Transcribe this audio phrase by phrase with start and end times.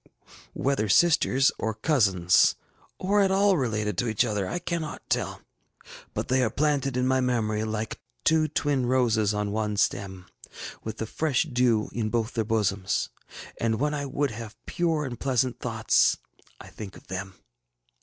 [0.55, 2.55] Whether sisters, or cousins,
[2.97, 5.41] or at all related to each other, I cannot tell;
[6.15, 10.75] but they are planted in my memory like ŌĆśtwo twin roses on one stem, ŌĆÖ
[10.83, 13.09] with the fresh dew in both their bosoms;
[13.59, 16.17] and when I would have pure and pleasant thoughts,
[16.59, 17.35] I think of them.